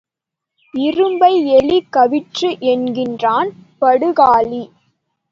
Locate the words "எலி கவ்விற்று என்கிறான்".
1.55-3.51